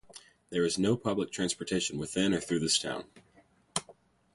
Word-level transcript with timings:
There 0.49 0.63
is 0.65 0.79
no 0.79 0.97
public 0.97 1.29
transportation 1.31 1.99
within 1.99 2.33
or 2.33 2.41
through 2.41 2.61
the 2.61 2.69
town. 2.69 3.05